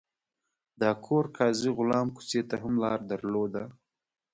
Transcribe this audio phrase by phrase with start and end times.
[0.81, 3.63] دا کور قاضي غلام کوڅې ته هم لار درلوده.